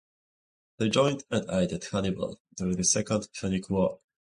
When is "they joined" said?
0.79-1.25